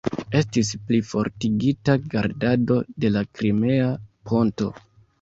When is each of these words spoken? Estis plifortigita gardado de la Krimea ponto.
Estis 0.37 0.71
plifortigita 0.87 1.97
gardado 2.15 2.81
de 3.05 3.15
la 3.19 3.25
Krimea 3.37 3.95
ponto. 4.31 4.77